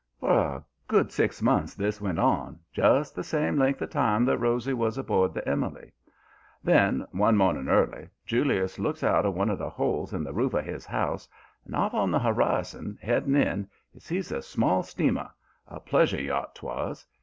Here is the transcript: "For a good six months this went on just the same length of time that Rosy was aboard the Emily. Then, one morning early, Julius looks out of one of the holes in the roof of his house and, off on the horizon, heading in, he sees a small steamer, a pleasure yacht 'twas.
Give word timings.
"For 0.19 0.31
a 0.33 0.65
good 0.87 1.11
six 1.11 1.43
months 1.43 1.75
this 1.75 2.01
went 2.01 2.17
on 2.17 2.59
just 2.73 3.13
the 3.15 3.23
same 3.23 3.59
length 3.59 3.83
of 3.83 3.91
time 3.91 4.25
that 4.25 4.39
Rosy 4.39 4.73
was 4.73 4.97
aboard 4.97 5.31
the 5.35 5.47
Emily. 5.47 5.91
Then, 6.63 7.05
one 7.11 7.37
morning 7.37 7.67
early, 7.69 8.09
Julius 8.25 8.79
looks 8.79 9.03
out 9.03 9.27
of 9.27 9.35
one 9.35 9.51
of 9.51 9.59
the 9.59 9.69
holes 9.69 10.11
in 10.11 10.23
the 10.23 10.33
roof 10.33 10.55
of 10.55 10.65
his 10.65 10.87
house 10.87 11.27
and, 11.65 11.75
off 11.75 11.93
on 11.93 12.09
the 12.09 12.17
horizon, 12.17 12.97
heading 12.99 13.35
in, 13.35 13.69
he 13.93 13.99
sees 13.99 14.31
a 14.31 14.41
small 14.41 14.81
steamer, 14.81 15.29
a 15.67 15.79
pleasure 15.79 16.19
yacht 16.19 16.55
'twas. 16.55 17.05